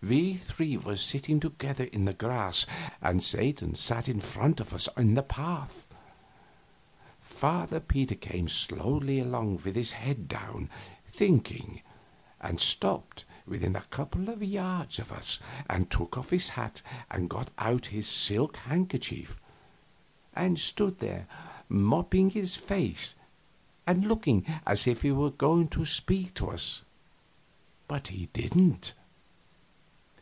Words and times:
We 0.00 0.34
three 0.34 0.76
were 0.76 0.96
sitting 0.96 1.40
together 1.40 1.82
in 1.82 2.04
the 2.04 2.12
grass, 2.14 2.66
and 3.02 3.20
Satan 3.20 3.74
sat 3.74 4.08
in 4.08 4.20
front 4.20 4.60
of 4.60 4.72
us 4.72 4.88
in 4.96 5.14
the 5.14 5.24
path. 5.24 5.88
Father 7.20 7.80
Peter 7.80 8.14
came 8.14 8.48
slowly 8.48 9.18
along 9.18 9.60
with 9.64 9.74
his 9.74 9.90
head 9.90 10.28
down, 10.28 10.70
thinking, 11.04 11.82
and 12.40 12.60
stopped 12.60 13.24
within 13.44 13.74
a 13.74 13.82
couple 13.90 14.28
of 14.28 14.40
yards 14.40 15.00
of 15.00 15.10
us 15.10 15.40
and 15.68 15.90
took 15.90 16.16
off 16.16 16.30
his 16.30 16.50
hat 16.50 16.80
and 17.10 17.28
got 17.28 17.50
out 17.58 17.86
his 17.86 18.06
silk 18.06 18.56
handkerchief, 18.58 19.36
and 20.32 20.60
stood 20.60 21.00
there 21.00 21.26
mopping 21.68 22.30
his 22.30 22.54
face 22.54 23.16
and 23.84 24.06
looking 24.06 24.46
as 24.64 24.86
if 24.86 25.02
he 25.02 25.10
were 25.10 25.30
going 25.32 25.66
to 25.66 25.84
speak 25.84 26.34
to 26.34 26.50
us, 26.50 26.82
but 27.88 28.08
he 28.08 28.26
didn't. 28.26 28.94